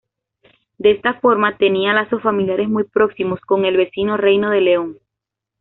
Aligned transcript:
De 0.79 0.89
esta 0.89 1.19
forma 1.19 1.57
tenía 1.57 1.93
lazos 1.93 2.23
familiares 2.23 2.67
muy 2.67 2.85
próximos 2.85 3.39
con 3.41 3.65
el 3.65 3.77
vecino 3.77 4.17
reino 4.17 4.49
de 4.49 4.61
León. 4.61 4.97